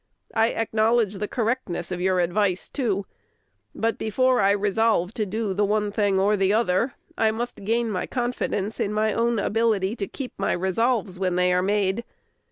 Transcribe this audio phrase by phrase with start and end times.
[0.33, 3.05] I acknowledge the correctness of your advice too;
[3.75, 7.91] but, before I resolve to do the one thing or the other, I must gain
[7.91, 12.03] my confidence in my own ability to keep my resolves when they are made.